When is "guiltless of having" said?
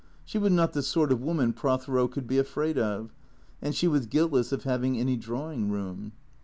4.07-4.97